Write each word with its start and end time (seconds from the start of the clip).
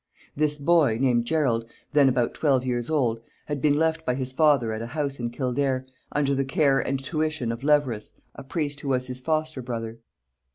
This 0.35 0.57
boy, 0.57 0.97
named 0.99 1.25
Gerald, 1.25 1.63
then 1.93 2.09
about 2.09 2.33
twelve 2.33 2.65
years 2.65 2.89
old, 2.89 3.21
had 3.45 3.61
been 3.61 3.75
left 3.77 4.03
by 4.03 4.15
his 4.15 4.31
father 4.31 4.73
at 4.73 4.81
a 4.81 4.87
house 4.87 5.19
in 5.19 5.29
Kildare, 5.29 5.85
under 6.11 6.33
the 6.33 6.43
care 6.43 6.79
and 6.79 6.99
tuition 6.99 7.51
of 7.51 7.63
Leverous 7.63 8.13
a 8.33 8.41
priest 8.43 8.79
who 8.79 8.87
was 8.87 9.05
his 9.05 9.19
foster 9.19 9.61
brother. 9.61 9.99